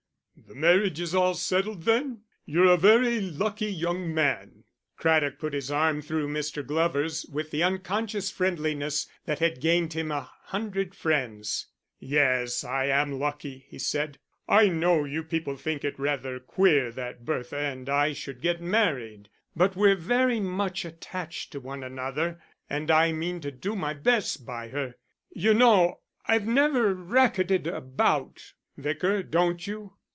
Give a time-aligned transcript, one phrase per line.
[0.47, 2.23] "The marriage is all settled then?
[2.45, 4.65] You're a very lucky young man."
[4.97, 6.65] Craddock put his arm through Mr.
[6.65, 11.67] Glover's with the unconscious friendliness that had gained him an hundred friends.
[11.99, 14.17] "Yes, I am lucky," he said.
[14.49, 19.29] "I know you people think it rather queer that Bertha and I should get married,
[19.55, 24.45] but we're very much attached to one another, and I mean to do my best
[24.45, 24.95] by her.
[25.29, 29.93] You know I've never racketed about, Vicar, don't you?"